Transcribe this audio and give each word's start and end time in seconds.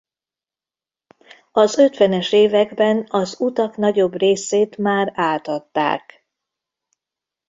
Az 1.51 1.77
ötvenes 1.77 2.31
években 2.31 3.05
az 3.09 3.39
utak 3.39 3.75
nagyobb 3.77 4.17
részét 4.17 4.77
már 4.77 5.11
átadták. 5.15 6.25